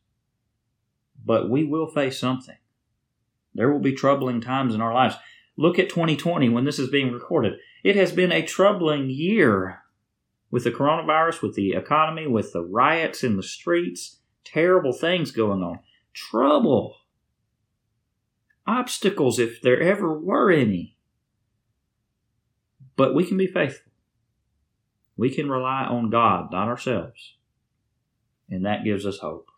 But 1.23 1.49
we 1.49 1.63
will 1.63 1.87
face 1.87 2.19
something. 2.19 2.57
There 3.53 3.71
will 3.71 3.79
be 3.79 3.93
troubling 3.93 4.41
times 4.41 4.73
in 4.73 4.81
our 4.81 4.93
lives. 4.93 5.15
Look 5.59 5.77
at 5.77 5.89
2020 5.89 6.47
when 6.47 6.63
this 6.63 6.79
is 6.79 6.89
being 6.89 7.11
recorded. 7.11 7.55
It 7.83 7.97
has 7.97 8.13
been 8.13 8.31
a 8.31 8.45
troubling 8.45 9.09
year 9.09 9.81
with 10.49 10.63
the 10.63 10.71
coronavirus, 10.71 11.41
with 11.41 11.55
the 11.55 11.73
economy, 11.73 12.27
with 12.27 12.53
the 12.53 12.61
riots 12.61 13.25
in 13.25 13.35
the 13.35 13.43
streets, 13.43 14.21
terrible 14.45 14.93
things 14.93 15.31
going 15.31 15.61
on. 15.61 15.79
Trouble. 16.13 16.95
Obstacles, 18.65 19.37
if 19.37 19.61
there 19.61 19.81
ever 19.81 20.17
were 20.17 20.49
any. 20.49 20.95
But 22.95 23.13
we 23.13 23.25
can 23.25 23.35
be 23.35 23.47
faithful. 23.47 23.91
We 25.17 25.29
can 25.29 25.49
rely 25.49 25.83
on 25.83 26.09
God, 26.09 26.53
not 26.53 26.69
ourselves. 26.69 27.35
And 28.49 28.65
that 28.65 28.85
gives 28.85 29.05
us 29.05 29.17
hope. 29.17 29.49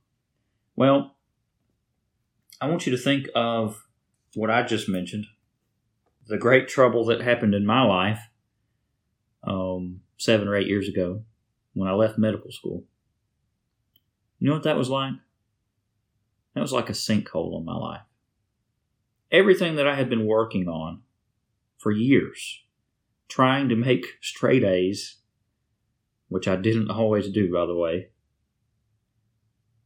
Well, 0.76 1.16
I 2.60 2.68
want 2.68 2.88
you 2.88 2.92
to 2.92 2.98
think 2.98 3.28
of 3.36 3.86
what 4.34 4.50
I 4.50 4.64
just 4.64 4.90
mentioned 4.90 5.28
the 6.32 6.38
great 6.38 6.70
trouble 6.70 7.04
that 7.04 7.20
happened 7.20 7.54
in 7.54 7.66
my 7.66 7.84
life 7.84 8.22
um, 9.44 10.00
seven 10.18 10.48
or 10.48 10.56
eight 10.56 10.68
years 10.68 10.88
ago 10.88 11.24
when 11.74 11.90
I 11.90 11.92
left 11.92 12.18
medical 12.18 12.52
school. 12.54 12.86
You 14.40 14.48
know 14.48 14.54
what 14.54 14.64
that 14.64 14.78
was 14.78 14.90
like? 14.90 15.12
That 16.56 16.62
was 16.62 16.72
like 16.72 16.90
a 16.90 16.94
sinkhole 16.94 17.60
in 17.60 17.66
my 17.66 17.76
life. 17.76 18.02
Everything 19.30 19.76
that 19.76 19.88
I 19.88 19.96
had 19.96 20.10
been 20.10 20.26
working 20.26 20.70
on 20.70 21.02
for 21.78 21.92
years 21.92 22.62
trying 23.28 23.68
to 23.68 23.76
make 23.76 24.06
straight 24.22 24.64
A's, 24.64 25.18
which 26.30 26.48
I 26.48 26.56
didn't 26.56 26.92
always 26.92 27.30
do, 27.30 27.52
by 27.52 27.66
the 27.66 27.76
way, 27.76 28.08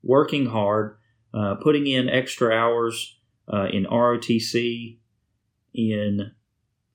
working 0.04 0.46
hard, 0.46 0.98
uh, 1.34 1.56
putting 1.56 1.88
in 1.88 2.08
extra 2.08 2.56
hours 2.56 3.18
uh, 3.52 3.66
in 3.74 3.86
ROTC, 3.86 5.00
in 5.76 6.32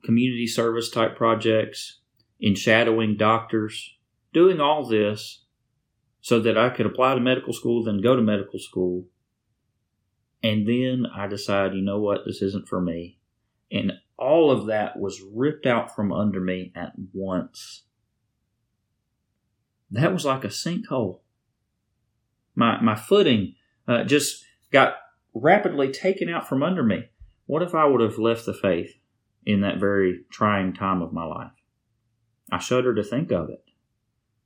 community 0.04 0.47
service 0.47 0.90
type 0.90 1.16
projects, 1.16 2.00
in 2.40 2.54
shadowing 2.54 3.16
doctors, 3.16 3.97
doing 4.33 4.61
all 4.61 4.87
this 4.87 5.45
so 6.21 6.40
that 6.40 6.57
I 6.57 6.71
could 6.71 6.87
apply 6.87 7.14
to 7.14 7.21
medical 7.21 7.52
school, 7.52 7.85
then 7.85 8.00
go 8.00 8.16
to 8.16 8.23
medical 8.23 8.59
school. 8.59 9.07
And 10.42 10.66
then 10.66 11.07
I 11.14 11.26
decide, 11.26 11.75
you 11.75 11.83
know 11.83 12.00
what, 12.00 12.21
this 12.25 12.40
isn't 12.40 12.69
for 12.69 12.80
me. 12.80 13.19
And 13.71 13.92
all 14.16 14.50
of 14.50 14.66
that 14.66 14.99
was 14.99 15.23
ripped 15.33 15.66
out 15.66 15.95
from 15.95 16.12
under 16.12 16.40
me 16.40 16.73
at 16.75 16.92
once. 17.12 17.85
That 19.90 20.12
was 20.12 20.25
like 20.25 20.45
a 20.45 20.49
sinkhole. 20.49 21.21
My, 22.54 22.80
my 22.80 22.97
footing 22.97 23.54
uh, 23.87 24.04
just 24.04 24.45
got 24.71 24.95
rapidly 25.35 25.90
taken 25.90 26.28
out 26.28 26.49
from 26.49 26.62
under 26.62 26.83
me. 26.83 27.04
What 27.47 27.62
if 27.62 27.75
I 27.75 27.87
would 27.87 28.00
have 28.00 28.19
left 28.19 28.47
the 28.47 28.54
faith 28.54 28.95
in 29.44 29.61
that 29.62 29.78
very 29.78 30.25
trying 30.30 30.73
time 30.73 31.02
of 31.02 31.12
my 31.12 31.25
life? 31.25 31.52
I 32.52 32.59
shudder 32.59 32.94
to 32.94 33.02
think 33.02 33.30
of 33.30 33.49
it. 33.49 33.64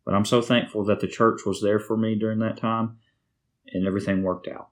But 0.04 0.14
I'm 0.14 0.24
so 0.24 0.42
thankful 0.42 0.84
that 0.84 1.00
the 1.00 1.08
church 1.08 1.40
was 1.46 1.62
there 1.62 1.78
for 1.78 1.96
me 1.96 2.14
during 2.14 2.38
that 2.40 2.58
time 2.58 2.98
and 3.72 3.86
everything 3.86 4.22
worked 4.22 4.48
out. 4.48 4.68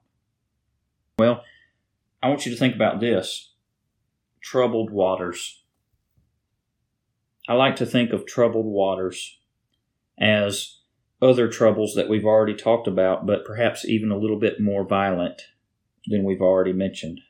Well, 1.17 1.43
I 2.21 2.29
want 2.29 2.45
you 2.45 2.51
to 2.51 2.57
think 2.57 2.75
about 2.75 2.99
this 2.99 3.53
troubled 4.41 4.91
waters. 4.91 5.63
I 7.47 7.53
like 7.53 7.75
to 7.77 7.85
think 7.85 8.11
of 8.11 8.25
troubled 8.25 8.65
waters 8.65 9.39
as 10.19 10.79
other 11.21 11.47
troubles 11.47 11.93
that 11.95 12.09
we've 12.09 12.25
already 12.25 12.53
talked 12.53 12.87
about, 12.87 13.25
but 13.25 13.45
perhaps 13.45 13.85
even 13.85 14.11
a 14.11 14.17
little 14.17 14.39
bit 14.39 14.59
more 14.59 14.85
violent 14.85 15.41
than 16.07 16.23
we've 16.23 16.41
already 16.41 16.73
mentioned. 16.73 17.21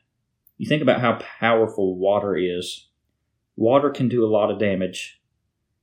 You 0.56 0.66
think 0.66 0.82
about 0.82 1.00
how 1.00 1.18
powerful 1.40 1.96
water 1.96 2.36
is. 2.36 2.88
Water 3.56 3.90
can 3.90 4.08
do 4.08 4.24
a 4.24 4.30
lot 4.30 4.50
of 4.50 4.58
damage. 4.58 5.20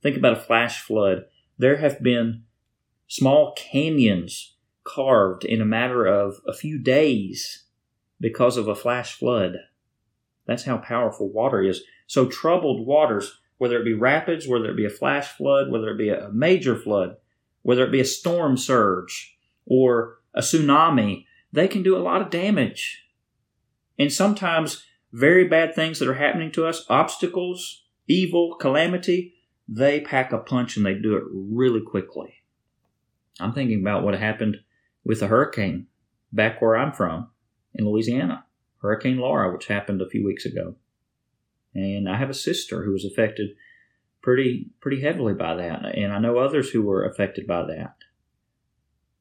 Think 0.01 0.18
about 0.18 0.38
a 0.38 0.42
flash 0.42 0.82
flood. 0.82 1.25
There 1.58 1.78
have 1.78 2.01
been 2.01 2.44
small 3.08 3.54
canyons 3.56 4.56
carved 4.84 5.44
in 5.44 5.62
a 5.62 5.66
matter 5.66 6.06
of 6.06 6.42
a 6.48 6.54
few 6.54 6.80
days 6.80 7.66
because 8.20 8.58
of 8.58 8.68
a 8.68 8.75
flash 8.75 9.13
flood. 9.13 9.58
That's 10.46 10.63
how 10.63 10.78
powerful 10.78 11.30
water 11.32 11.62
is. 11.62 11.84
So, 12.08 12.25
troubled 12.25 12.86
waters, 12.86 13.40
whether 13.58 13.80
it 13.80 13.86
be 13.86 13.94
rapids, 13.94 14.48
whether 14.48 14.72
it 14.72 14.78
be 14.78 14.86
a 14.86 14.90
flash 14.90 15.28
flood, 15.28 15.70
whether 15.70 15.90
it 15.90 15.98
be 15.98 16.10
a 16.10 16.30
major 16.32 16.75
flood, 16.75 17.18
whether 17.62 17.86
it 17.86 17.92
be 17.92 18.00
a 18.00 18.06
storm 18.06 18.58
surge 18.58 19.38
or 19.66 20.18
a 20.34 20.42
tsunami, 20.42 21.25
they 21.51 21.68
can 21.68 21.84
do 21.84 21.96
a 21.96 22.00
lot 22.00 22.22
of 22.22 22.30
damage. 22.30 23.06
And 24.01 24.12
sometimes, 24.12 24.84
very 25.13 25.48
bad 25.48 25.75
things 25.75 26.00
that 26.00 26.08
are 26.08 26.15
happening 26.15 26.51
to 26.53 26.65
us, 26.65 26.84
obstacles, 26.89 27.84
evil, 28.08 28.55
calamity, 28.55 29.36
they 29.67 30.01
pack 30.01 30.34
a 30.34 30.39
punch 30.39 30.75
and 30.75 30.84
they 30.84 30.96
do 30.96 31.15
it 31.17 31.24
really 31.31 31.81
quickly. 31.81 32.34
I'm 33.39 33.53
thinking 33.53 33.79
about 33.79 34.03
what 34.03 34.17
happened 34.17 34.58
with 35.05 35.22
a 35.22 35.27
hurricane 35.27 35.86
back 36.34 36.60
where 36.63 36.75
I'm 36.75 36.91
from 36.93 37.29
in 37.75 37.86
Louisiana. 37.86 38.46
Hurricane 38.81 39.20
Laura, 39.20 39.53
which 39.53 39.67
happened 39.67 40.01
a 40.01 40.10
few 40.10 40.25
weeks 40.25 40.46
ago. 40.46 40.77
And 41.75 42.10
I 42.10 42.17
have 42.17 42.31
a 42.31 42.34
sister 42.34 42.84
who 42.84 42.93
was 42.93 43.05
affected 43.05 43.51
pretty 44.24 44.72
pretty 44.81 45.01
heavily 45.01 45.36
by 45.36 45.53
that, 45.53 45.86
and 45.96 46.12
I 46.12 46.17
know 46.17 46.39
others 46.39 46.72
who 46.72 46.81
were 46.81 47.05
affected 47.05 47.46
by 47.46 47.65
that. 47.65 47.98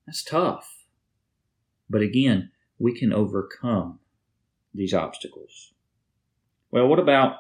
That's 0.06 0.25
tough. 0.25 0.87
But 1.90 2.00
again, 2.00 2.50
we 2.78 2.99
can 2.99 3.12
overcome 3.12 4.00
these 4.74 4.94
obstacles. 4.94 5.72
Well, 6.70 6.86
what 6.86 6.98
about 6.98 7.36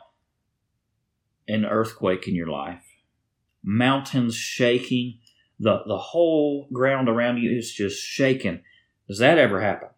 an 1.46 1.64
earthquake 1.64 2.26
in 2.26 2.34
your 2.34 2.48
life? 2.48 2.84
Mountains 3.62 4.34
shaking, 4.34 5.18
the, 5.58 5.82
the 5.86 5.98
whole 5.98 6.68
ground 6.72 7.08
around 7.08 7.38
you 7.38 7.56
is 7.56 7.72
just 7.72 8.02
shaking. 8.02 8.62
Does 9.06 9.18
that 9.18 9.38
ever 9.38 9.60
happen? 9.60 9.88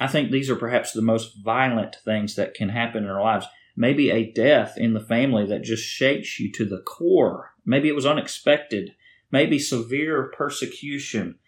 I 0.00 0.06
think 0.06 0.30
these 0.30 0.50
are 0.50 0.56
perhaps 0.56 0.92
the 0.92 1.02
most 1.02 1.42
violent 1.44 1.96
things 2.04 2.34
that 2.36 2.54
can 2.54 2.70
happen 2.70 3.04
in 3.04 3.10
our 3.10 3.22
lives. 3.22 3.46
Maybe 3.76 4.10
a 4.10 4.32
death 4.32 4.76
in 4.76 4.94
the 4.94 5.00
family 5.00 5.46
that 5.46 5.62
just 5.62 5.84
shakes 5.84 6.38
you 6.40 6.50
to 6.52 6.64
the 6.64 6.80
core. 6.80 7.54
Maybe 7.64 7.88
it 7.88 7.94
was 7.94 8.06
unexpected. 8.06 8.94
maybe 9.30 9.58
severe 9.58 10.30
persecution. 10.36 11.38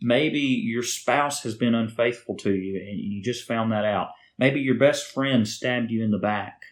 Maybe 0.00 0.40
your 0.40 0.82
spouse 0.82 1.42
has 1.44 1.54
been 1.54 1.74
unfaithful 1.74 2.36
to 2.38 2.52
you 2.54 2.80
and 2.80 2.98
you 2.98 3.22
just 3.22 3.46
found 3.46 3.72
that 3.72 3.84
out. 3.84 4.08
Maybe 4.38 4.60
your 4.60 4.74
best 4.74 5.06
friend 5.06 5.46
stabbed 5.46 5.90
you 5.90 6.02
in 6.02 6.10
the 6.10 6.18
back. 6.18 6.62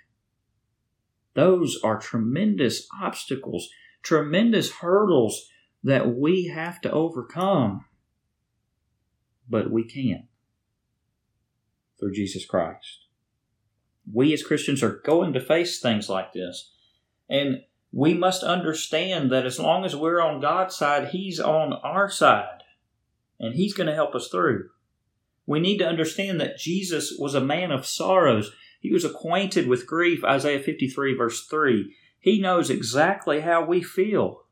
Those 1.35 1.79
are 1.83 1.99
tremendous 1.99 2.87
obstacles, 3.01 3.69
tremendous 4.03 4.71
hurdles 4.77 5.49
that 5.83 6.15
we 6.15 6.47
have 6.47 6.81
to 6.83 6.91
overcome. 6.91 7.85
But 9.49 9.71
we 9.71 9.85
can 9.85 10.29
through 11.99 12.13
Jesus 12.13 12.45
Christ. 12.45 13.07
We 14.13 14.33
as 14.33 14.43
Christians 14.43 14.83
are 14.83 15.01
going 15.05 15.33
to 15.35 15.41
face 15.41 15.81
things 15.81 16.09
like 16.09 16.33
this. 16.33 16.73
And 17.31 17.63
we 17.93 18.15
must 18.15 18.43
understand 18.43 19.31
that 19.31 19.47
as 19.47 19.61
long 19.61 19.85
as 19.85 19.95
we're 19.95 20.21
on 20.21 20.41
God's 20.41 20.75
side, 20.75 21.09
He's 21.09 21.39
on 21.39 21.75
our 21.75 22.11
side. 22.11 22.65
And 23.39 23.55
He's 23.55 23.75
going 23.75 23.87
to 23.87 23.95
help 23.95 24.15
us 24.15 24.29
through. 24.29 24.71
We 25.47 25.61
need 25.61 25.79
to 25.79 25.89
understand 25.89 26.41
that 26.41 26.59
Jesus 26.59 27.15
was 27.19 27.35
a 27.35 27.41
man 27.41 27.71
of 27.71 27.87
sorrows. 27.87 28.53
He 28.81 28.93
was 28.93 29.05
acquainted 29.05 29.67
with 29.67 29.87
grief, 29.87 30.25
Isaiah 30.25 30.61
53, 30.61 31.17
verse 31.17 31.47
3. 31.47 31.95
He 32.21 32.41
knows 32.41 32.71
exactly 32.71 33.41
how 33.41 33.65
we 33.65 33.83
feel. 33.83 34.45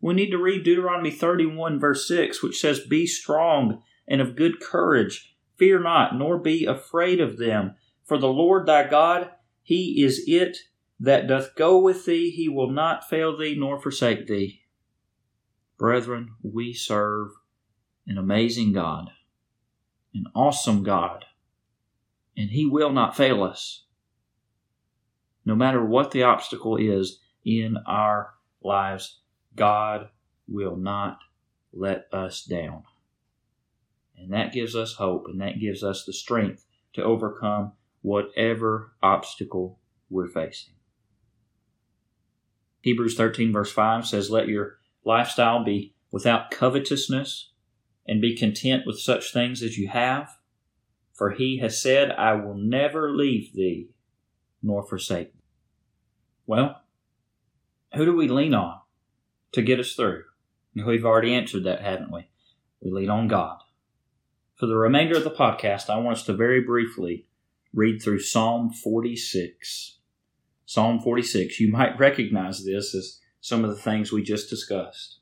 We 0.00 0.14
need 0.14 0.30
to 0.30 0.38
read 0.38 0.64
Deuteronomy 0.64 1.10
31, 1.10 1.78
verse 1.80 2.06
6, 2.06 2.42
which 2.42 2.60
says, 2.60 2.80
Be 2.80 3.06
strong 3.06 3.82
and 4.06 4.20
of 4.20 4.36
good 4.36 4.60
courage. 4.60 5.36
Fear 5.56 5.80
not, 5.80 6.16
nor 6.16 6.38
be 6.38 6.64
afraid 6.64 7.20
of 7.20 7.38
them. 7.38 7.74
For 8.04 8.18
the 8.18 8.28
Lord 8.28 8.66
thy 8.66 8.88
God, 8.88 9.30
he 9.62 10.02
is 10.02 10.24
it 10.26 10.58
that 10.98 11.26
doth 11.26 11.54
go 11.56 11.78
with 11.78 12.04
thee. 12.04 12.30
He 12.30 12.48
will 12.48 12.70
not 12.70 13.08
fail 13.08 13.36
thee 13.36 13.56
nor 13.56 13.80
forsake 13.80 14.26
thee. 14.26 14.62
Brethren, 15.78 16.34
we 16.42 16.72
serve 16.72 17.30
an 18.06 18.18
amazing 18.18 18.72
God 18.72 19.10
an 20.14 20.26
awesome 20.34 20.82
God, 20.82 21.24
and 22.36 22.50
He 22.50 22.66
will 22.66 22.92
not 22.92 23.16
fail 23.16 23.42
us. 23.42 23.84
No 25.44 25.54
matter 25.54 25.84
what 25.84 26.10
the 26.10 26.22
obstacle 26.22 26.76
is 26.76 27.20
in 27.44 27.76
our 27.86 28.34
lives, 28.62 29.20
God 29.56 30.08
will 30.46 30.76
not 30.76 31.18
let 31.72 32.06
us 32.12 32.44
down. 32.44 32.84
And 34.16 34.32
that 34.32 34.52
gives 34.52 34.76
us 34.76 34.94
hope 34.94 35.26
and 35.28 35.40
that 35.40 35.60
gives 35.60 35.82
us 35.82 36.04
the 36.04 36.12
strength 36.12 36.64
to 36.92 37.02
overcome 37.02 37.72
whatever 38.02 38.92
obstacle 39.02 39.80
we're 40.08 40.28
facing. 40.28 40.74
Hebrews 42.82 43.16
13, 43.16 43.52
verse 43.52 43.72
5 43.72 44.06
says, 44.06 44.30
Let 44.30 44.48
your 44.48 44.78
lifestyle 45.04 45.64
be 45.64 45.94
without 46.10 46.50
covetousness 46.50 47.51
and 48.06 48.20
be 48.20 48.36
content 48.36 48.84
with 48.86 48.98
such 48.98 49.32
things 49.32 49.62
as 49.62 49.78
you 49.78 49.88
have. 49.88 50.38
For 51.12 51.30
he 51.30 51.58
has 51.58 51.80
said, 51.80 52.10
I 52.12 52.34
will 52.34 52.54
never 52.54 53.12
leave 53.12 53.52
thee 53.54 53.90
nor 54.62 54.82
forsake 54.82 55.32
thee. 55.32 55.40
Well, 56.46 56.82
who 57.94 58.04
do 58.04 58.16
we 58.16 58.28
lean 58.28 58.54
on 58.54 58.80
to 59.52 59.62
get 59.62 59.78
us 59.78 59.94
through? 59.94 60.24
We've 60.74 61.04
already 61.04 61.34
answered 61.34 61.64
that, 61.64 61.82
haven't 61.82 62.12
we? 62.12 62.28
We 62.80 62.90
lean 62.90 63.10
on 63.10 63.28
God. 63.28 63.58
For 64.56 64.66
the 64.66 64.76
remainder 64.76 65.16
of 65.16 65.24
the 65.24 65.30
podcast, 65.30 65.90
I 65.90 65.98
want 65.98 66.18
us 66.18 66.24
to 66.24 66.32
very 66.32 66.60
briefly 66.60 67.26
read 67.74 68.00
through 68.00 68.20
Psalm 68.20 68.70
46. 68.70 69.98
Psalm 70.64 71.00
46. 71.00 71.60
You 71.60 71.70
might 71.70 71.98
recognize 71.98 72.64
this 72.64 72.94
as 72.94 73.20
some 73.40 73.64
of 73.64 73.70
the 73.70 73.82
things 73.82 74.12
we 74.12 74.22
just 74.22 74.48
discussed. 74.48 75.18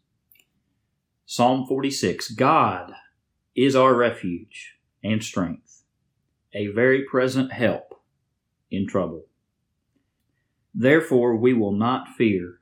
Psalm 1.32 1.64
46 1.64 2.32
God 2.32 2.92
is 3.54 3.76
our 3.76 3.94
refuge 3.94 4.74
and 5.04 5.22
strength, 5.22 5.84
a 6.52 6.66
very 6.66 7.04
present 7.04 7.52
help 7.52 8.02
in 8.68 8.84
trouble. 8.84 9.26
Therefore 10.74 11.36
we 11.36 11.52
will 11.52 11.70
not 11.70 12.08
fear. 12.08 12.58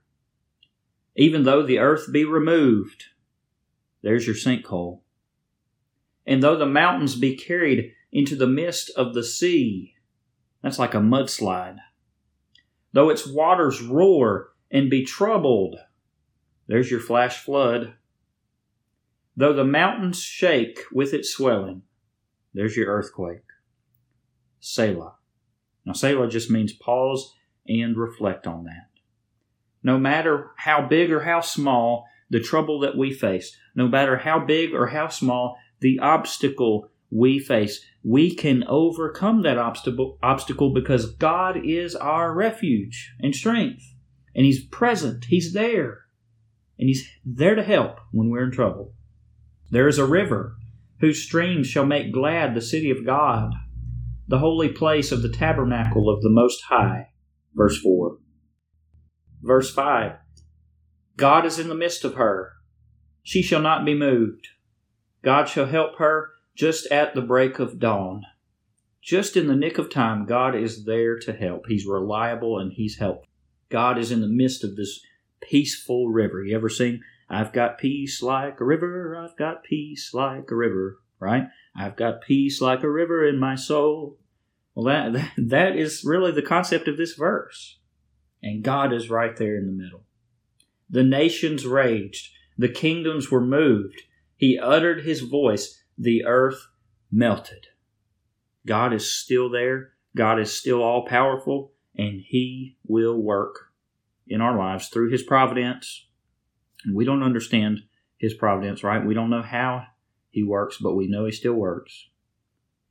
Even 1.16 1.44
though 1.44 1.62
the 1.62 1.78
earth 1.78 2.12
be 2.12 2.26
removed, 2.26 3.04
there's 4.02 4.26
your 4.26 4.36
sinkhole. 4.36 5.00
And 6.26 6.42
though 6.42 6.58
the 6.58 6.66
mountains 6.66 7.16
be 7.16 7.34
carried 7.36 7.94
into 8.12 8.36
the 8.36 8.46
midst 8.46 8.90
of 8.90 9.14
the 9.14 9.24
sea, 9.24 9.94
that's 10.62 10.78
like 10.78 10.92
a 10.92 10.98
mudslide. 10.98 11.78
Though 12.92 13.08
its 13.08 13.26
waters 13.26 13.80
roar 13.80 14.50
and 14.70 14.90
be 14.90 15.06
troubled, 15.06 15.76
there's 16.66 16.90
your 16.90 17.00
flash 17.00 17.38
flood. 17.38 17.94
Though 19.38 19.52
the 19.52 19.62
mountains 19.62 20.20
shake 20.20 20.80
with 20.90 21.14
its 21.14 21.30
swelling, 21.30 21.82
there's 22.54 22.76
your 22.76 22.88
earthquake. 22.88 23.44
Selah. 24.58 25.14
Now, 25.84 25.92
Selah 25.92 26.28
just 26.28 26.50
means 26.50 26.72
pause 26.72 27.36
and 27.64 27.96
reflect 27.96 28.48
on 28.48 28.64
that. 28.64 28.88
No 29.80 29.96
matter 29.96 30.50
how 30.56 30.88
big 30.88 31.12
or 31.12 31.20
how 31.20 31.40
small 31.40 32.06
the 32.28 32.40
trouble 32.40 32.80
that 32.80 32.98
we 32.98 33.12
face, 33.12 33.56
no 33.76 33.86
matter 33.86 34.16
how 34.16 34.40
big 34.40 34.74
or 34.74 34.88
how 34.88 35.06
small 35.06 35.56
the 35.78 36.00
obstacle 36.00 36.90
we 37.08 37.38
face, 37.38 37.84
we 38.02 38.34
can 38.34 38.64
overcome 38.64 39.42
that 39.42 39.56
obstacle, 39.56 40.18
obstacle 40.20 40.74
because 40.74 41.14
God 41.14 41.64
is 41.64 41.94
our 41.94 42.34
refuge 42.34 43.14
and 43.20 43.32
strength. 43.36 43.84
And 44.34 44.44
He's 44.44 44.64
present, 44.64 45.26
He's 45.26 45.52
there, 45.52 46.06
and 46.76 46.88
He's 46.88 47.08
there 47.24 47.54
to 47.54 47.62
help 47.62 48.00
when 48.10 48.30
we're 48.30 48.42
in 48.42 48.50
trouble. 48.50 48.94
There 49.70 49.88
is 49.88 49.98
a 49.98 50.06
river, 50.06 50.56
whose 51.00 51.22
streams 51.22 51.66
shall 51.66 51.86
make 51.86 52.12
glad 52.12 52.54
the 52.54 52.60
city 52.60 52.90
of 52.90 53.04
God, 53.04 53.52
the 54.26 54.38
holy 54.38 54.68
place 54.68 55.12
of 55.12 55.22
the 55.22 55.28
tabernacle 55.28 56.08
of 56.08 56.22
the 56.22 56.30
Most 56.30 56.62
High. 56.68 57.08
Verse 57.54 57.78
4. 57.80 58.18
Verse 59.42 59.72
5 59.72 60.12
God 61.16 61.44
is 61.44 61.58
in 61.58 61.68
the 61.68 61.74
midst 61.74 62.04
of 62.04 62.14
her. 62.14 62.52
She 63.22 63.42
shall 63.42 63.60
not 63.60 63.84
be 63.84 63.94
moved. 63.94 64.48
God 65.22 65.48
shall 65.48 65.66
help 65.66 65.96
her 65.98 66.30
just 66.56 66.86
at 66.90 67.14
the 67.14 67.20
break 67.20 67.58
of 67.58 67.78
dawn. 67.78 68.22
Just 69.02 69.36
in 69.36 69.46
the 69.46 69.56
nick 69.56 69.78
of 69.78 69.90
time, 69.90 70.26
God 70.26 70.54
is 70.54 70.84
there 70.84 71.18
to 71.20 71.32
help. 71.32 71.66
He's 71.66 71.86
reliable 71.86 72.58
and 72.58 72.72
He's 72.72 72.98
helpful. 72.98 73.26
God 73.68 73.98
is 73.98 74.10
in 74.10 74.20
the 74.20 74.28
midst 74.28 74.64
of 74.64 74.76
this 74.76 75.00
peaceful 75.42 76.08
river. 76.08 76.44
You 76.44 76.56
ever 76.56 76.68
sing 76.68 77.00
I've 77.30 77.52
got 77.52 77.78
peace 77.78 78.22
like 78.22 78.60
a 78.60 78.64
river, 78.64 79.16
I've 79.16 79.36
got 79.36 79.64
peace 79.64 80.12
like 80.14 80.50
a 80.50 80.54
river, 80.54 81.00
right? 81.20 81.48
I've 81.76 81.96
got 81.96 82.22
peace 82.22 82.60
like 82.60 82.82
a 82.82 82.90
river 82.90 83.26
in 83.26 83.38
my 83.38 83.54
soul. 83.54 84.18
Well, 84.74 84.86
that, 84.86 85.12
that, 85.36 85.48
that 85.48 85.76
is 85.76 86.04
really 86.04 86.32
the 86.32 86.42
concept 86.42 86.88
of 86.88 86.96
this 86.96 87.14
verse. 87.14 87.78
And 88.42 88.62
God 88.62 88.92
is 88.92 89.10
right 89.10 89.36
there 89.36 89.56
in 89.56 89.66
the 89.66 89.72
middle. 89.72 90.04
The 90.88 91.02
nations 91.02 91.66
raged, 91.66 92.30
the 92.56 92.68
kingdoms 92.68 93.30
were 93.30 93.44
moved. 93.44 94.02
He 94.36 94.58
uttered 94.58 95.04
his 95.04 95.20
voice, 95.20 95.82
the 95.98 96.24
earth 96.24 96.68
melted. 97.10 97.66
God 98.66 98.92
is 98.92 99.12
still 99.12 99.50
there, 99.50 99.92
God 100.16 100.38
is 100.40 100.52
still 100.52 100.82
all 100.82 101.06
powerful, 101.06 101.72
and 101.96 102.20
He 102.20 102.76
will 102.86 103.20
work 103.20 103.72
in 104.26 104.40
our 104.40 104.56
lives 104.56 104.88
through 104.88 105.10
His 105.10 105.22
providence 105.22 106.07
and 106.84 106.94
we 106.94 107.04
don't 107.04 107.22
understand 107.22 107.80
his 108.18 108.34
providence, 108.34 108.82
right? 108.82 109.04
We 109.04 109.14
don't 109.14 109.30
know 109.30 109.42
how 109.42 109.84
he 110.30 110.42
works, 110.42 110.78
but 110.80 110.94
we 110.94 111.08
know 111.08 111.24
he 111.24 111.32
still 111.32 111.54
works. 111.54 112.08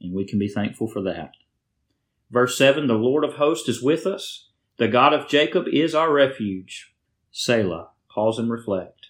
And 0.02 0.14
we 0.14 0.26
can 0.26 0.40
be 0.40 0.48
thankful 0.48 0.88
for 0.88 1.02
that. 1.04 1.32
Verse 2.30 2.58
7 2.58 2.88
The 2.88 2.94
Lord 2.94 3.24
of 3.24 3.34
hosts 3.34 3.70
is 3.70 3.82
with 3.82 4.06
us. 4.06 4.50
The 4.78 4.88
God 4.88 5.14
of 5.14 5.28
Jacob 5.28 5.66
is 5.72 5.96
our 5.96 6.12
refuge. 6.12 6.94
Selah. 7.32 7.90
Pause 8.14 8.40
and 8.40 8.52
reflect. 8.52 9.08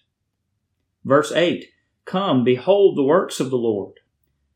Verse 1.04 1.32
8 1.32 1.66
Come, 2.06 2.44
behold 2.44 2.98
the 2.98 3.04
works 3.04 3.40
of 3.40 3.50
the 3.50 3.58
Lord, 3.58 4.00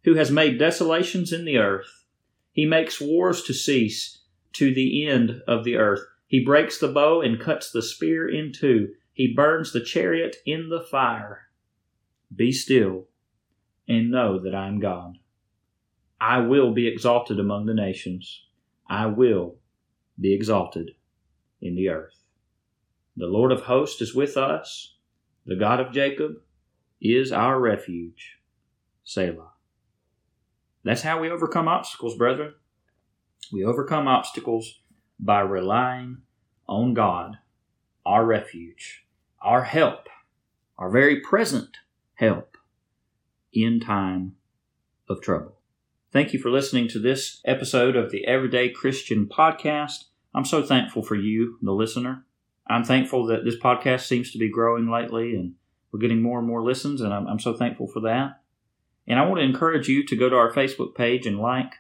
who 0.04 0.16
has 0.16 0.32
made 0.32 0.58
desolations 0.58 1.34
in 1.34 1.46
the 1.46 1.58
earth. 1.58 2.06
He 2.52 2.66
makes 2.66 3.02
wars 3.02 3.44
to 3.44 3.54
cease 3.54 4.22
to 4.54 4.74
the 4.74 5.08
end 5.08 5.42
of 5.48 5.64
the 5.64 5.76
earth. 5.76 6.02
He 6.28 6.44
breaks 6.44 6.78
the 6.78 6.88
bow 6.88 7.22
and 7.22 7.40
cuts 7.40 7.72
the 7.72 7.82
spear 7.82 8.30
in 8.30 8.54
two. 8.54 8.94
He 9.22 9.32
burns 9.32 9.72
the 9.72 9.82
chariot 9.82 10.38
in 10.48 10.70
the 10.70 10.82
fire. 10.82 11.50
Be 12.36 12.52
still 12.52 13.06
and 13.88 14.10
know 14.10 14.40
that 14.40 14.56
I 14.56 14.68
am 14.68 14.80
God. 14.80 15.20
I 16.20 16.40
will 16.40 16.74
be 16.74 16.88
exalted 16.88 17.40
among 17.40 17.68
the 17.68 17.76
nations. 17.76 18.46
I 18.90 19.06
will 19.06 19.58
be 20.20 20.34
exalted 20.34 20.96
in 21.62 21.76
the 21.76 21.90
earth. 21.90 22.24
The 23.16 23.28
Lord 23.28 23.52
of 23.52 23.66
hosts 23.66 24.02
is 24.02 24.16
with 24.16 24.38
us. 24.38 24.96
The 25.46 25.56
God 25.56 25.80
of 25.80 25.94
Jacob 25.94 26.38
is 27.00 27.32
our 27.32 27.60
refuge. 27.60 28.40
Selah. 29.04 29.52
That's 30.84 31.04
how 31.04 31.22
we 31.22 31.30
overcome 31.30 31.68
obstacles, 31.68 32.18
brethren. 32.18 32.56
We 33.54 33.64
overcome 33.64 34.08
obstacles 34.08 34.80
by 35.20 35.42
relying 35.42 36.24
on 36.68 36.96
God, 36.96 37.38
our 38.04 38.26
refuge 38.26 39.06
our 39.42 39.64
help, 39.64 40.08
our 40.78 40.90
very 40.90 41.20
present 41.20 41.78
help 42.16 42.58
in 43.52 43.80
time 43.80 44.36
of 45.10 45.22
trouble. 45.22 45.58
Thank 46.12 46.34
you 46.34 46.40
for 46.40 46.52
listening 46.52 46.88
to 46.90 47.00
this 47.00 47.42
episode 47.46 47.96
of 47.96 48.12
the 48.12 48.26
Everyday 48.28 48.70
Christian 48.70 49.28
Podcast. 49.28 50.06
I'm 50.36 50.46
so 50.46 50.62
thankful 50.62 51.02
for 51.02 51.16
you, 51.16 51.58
the 51.62 51.72
listener. 51.72 52.26
I'm 52.68 52.84
thankful 52.84 53.26
that 53.28 53.44
this 53.44 53.58
podcast 53.58 54.02
seems 54.02 54.32
to 54.32 54.38
be 54.38 54.50
growing 54.50 54.90
lately 54.90 55.36
and 55.36 55.56
we're 55.92 56.00
getting 56.00 56.22
more 56.22 56.40
and 56.40 56.48
more 56.48 56.64
listens, 56.64 57.02
and 57.02 57.14
I'm, 57.14 57.28
I'm 57.28 57.40
so 57.40 57.54
thankful 57.54 57.88
for 57.88 58.00
that. 58.02 58.42
And 59.08 59.20
I 59.20 59.26
want 59.26 59.40
to 59.40 59.46
encourage 59.46 59.90
you 59.90 60.06
to 60.06 60.16
go 60.16 60.30
to 60.30 60.36
our 60.38 60.54
Facebook 60.54 60.96
page 60.96 61.26
and 61.26 61.38
like 61.38 61.74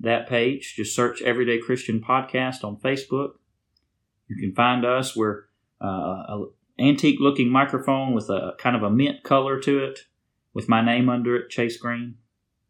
that 0.00 0.28
page. 0.28 0.74
Just 0.76 0.96
search 0.96 1.20
Everyday 1.20 1.58
Christian 1.58 2.00
Podcast 2.00 2.64
on 2.64 2.76
Facebook. 2.76 3.32
You 4.28 4.36
can 4.36 4.54
find 4.54 4.86
us. 4.86 5.14
We're 5.14 5.42
uh, 5.78 6.46
antique 6.78 7.18
looking 7.20 7.50
microphone 7.50 8.12
with 8.14 8.28
a 8.28 8.54
kind 8.58 8.74
of 8.76 8.82
a 8.82 8.90
mint 8.90 9.22
color 9.22 9.60
to 9.60 9.78
it 9.78 10.00
with 10.52 10.68
my 10.68 10.84
name 10.84 11.08
under 11.08 11.36
it, 11.36 11.50
Chase 11.50 11.76
Green. 11.76 12.16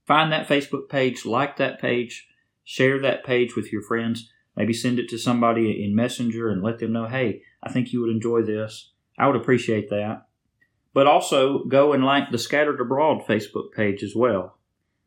Find 0.07 0.33
that 0.33 0.49
Facebook 0.49 0.89
page, 0.89 1.25
like 1.25 1.57
that 1.57 1.81
page, 1.81 2.29
share 2.63 2.99
that 3.01 3.25
page 3.25 3.57
with 3.57 3.73
your 3.73 3.83
friends. 3.83 4.31
Maybe 4.57 4.73
send 4.73 4.99
it 4.99 5.09
to 5.09 5.19
somebody 5.19 5.85
in 5.85 5.95
Messenger 5.95 6.49
and 6.49 6.63
let 6.63 6.79
them 6.79 6.93
know, 6.93 7.07
hey, 7.07 7.43
I 7.63 7.73
think 7.73 7.93
you 7.93 8.01
would 8.01 8.11
enjoy 8.11 8.43
this. 8.43 8.93
I 9.19 9.27
would 9.27 9.37
appreciate 9.37 9.91
that. 9.91 10.27
But 10.93 11.07
also 11.07 11.65
go 11.65 11.93
and 11.93 12.05
like 12.05 12.31
the 12.31 12.39
Scattered 12.39 12.81
Abroad 12.81 13.27
Facebook 13.27 13.73
page 13.75 14.03
as 14.03 14.15
well. 14.15 14.59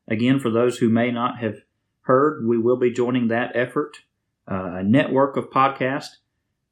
Again, 0.08 0.40
for 0.40 0.50
those 0.50 0.78
who 0.78 0.90
may 0.90 1.12
not 1.12 1.40
have 1.40 1.60
heard, 2.02 2.46
we 2.46 2.58
will 2.58 2.78
be 2.78 2.92
joining 2.92 3.28
that 3.28 3.56
effort, 3.56 3.98
uh, 4.50 4.78
a 4.78 4.84
network 4.84 5.38
of 5.38 5.50
podcasts 5.50 6.18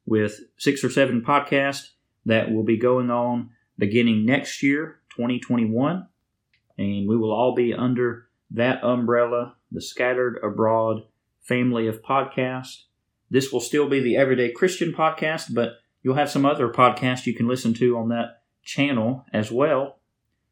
with 0.06 0.42
six 0.58 0.84
or 0.84 0.90
seven 0.90 1.22
podcasts 1.22 1.90
that 2.26 2.52
will 2.52 2.64
be 2.64 2.78
going 2.78 3.10
on 3.10 3.52
beginning 3.78 4.26
next 4.26 4.64
year, 4.64 5.00
2021. 5.12 6.08
And 6.78 7.08
we 7.08 7.18
will 7.18 7.32
all 7.32 7.54
be 7.56 7.74
under 7.74 8.28
that 8.52 8.84
umbrella, 8.84 9.56
the 9.72 9.82
Scattered 9.82 10.40
Abroad 10.44 11.04
family 11.42 11.88
of 11.88 12.02
podcasts. 12.02 12.84
This 13.30 13.52
will 13.52 13.60
still 13.60 13.88
be 13.88 14.00
the 14.00 14.18
Everyday 14.18 14.52
Christian 14.52 14.92
podcast, 14.92 15.54
but 15.54 15.74
you'll 16.04 16.16
have 16.16 16.30
some 16.30 16.46
other 16.46 16.70
podcasts 16.70 17.26
you 17.26 17.34
can 17.34 17.48
listen 17.48 17.74
to 17.76 17.98
on 17.98 18.10
that 18.10 18.44
channel 18.64 19.26
as 19.34 19.52
well. 19.52 20.00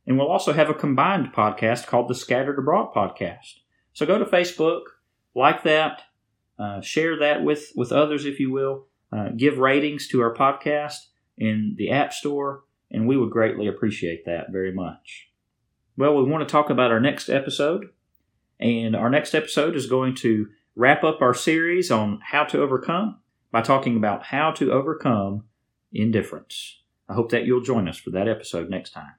And 0.05 0.17
we'll 0.17 0.31
also 0.31 0.53
have 0.53 0.69
a 0.69 0.73
combined 0.73 1.33
podcast 1.33 1.87
called 1.87 2.09
the 2.09 2.15
Scattered 2.15 2.59
Abroad 2.59 2.93
Podcast. 2.93 3.59
So 3.93 4.05
go 4.05 4.17
to 4.17 4.25
Facebook, 4.25 4.81
like 5.35 5.63
that, 5.63 6.03
uh, 6.59 6.81
share 6.81 7.17
that 7.19 7.43
with, 7.43 7.71
with 7.75 7.91
others 7.91 8.25
if 8.25 8.39
you 8.39 8.51
will, 8.51 8.87
uh, 9.11 9.29
give 9.35 9.59
ratings 9.59 10.07
to 10.09 10.21
our 10.21 10.33
podcast 10.33 10.97
in 11.37 11.75
the 11.77 11.91
App 11.91 12.13
Store, 12.13 12.63
and 12.91 13.07
we 13.07 13.17
would 13.17 13.31
greatly 13.31 13.67
appreciate 13.67 14.25
that 14.25 14.51
very 14.51 14.71
much. 14.71 15.29
Well, 15.97 16.15
we 16.15 16.29
want 16.29 16.47
to 16.47 16.51
talk 16.51 16.69
about 16.69 16.91
our 16.91 16.99
next 16.99 17.29
episode, 17.29 17.89
and 18.59 18.95
our 18.95 19.09
next 19.09 19.33
episode 19.33 19.75
is 19.75 19.87
going 19.87 20.15
to 20.15 20.47
wrap 20.75 21.03
up 21.03 21.21
our 21.21 21.33
series 21.33 21.91
on 21.91 22.19
how 22.23 22.43
to 22.45 22.61
overcome 22.61 23.19
by 23.51 23.61
talking 23.61 23.95
about 23.97 24.23
how 24.23 24.51
to 24.51 24.71
overcome 24.71 25.43
indifference. 25.91 26.81
I 27.07 27.13
hope 27.13 27.29
that 27.31 27.45
you'll 27.45 27.61
join 27.61 27.87
us 27.87 27.97
for 27.97 28.09
that 28.11 28.27
episode 28.27 28.69
next 28.69 28.91
time. 28.91 29.13